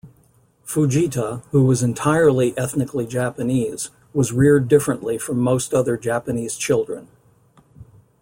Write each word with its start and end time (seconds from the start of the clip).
Fujita, 0.65 1.43
who 1.51 1.63
was 1.63 1.83
entirely 1.83 2.57
ethnically 2.57 3.05
Japanese, 3.05 3.91
was 4.15 4.31
reared 4.31 4.67
differently 4.67 5.19
from 5.19 5.37
most 5.37 5.75
other 5.75 5.95
Japanese 5.95 6.55
children. 6.57 7.07